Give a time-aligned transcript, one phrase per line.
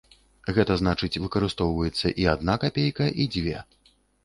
[0.57, 3.57] Гэта значыць выкарыстоўваецца і адна капейка, і дзве.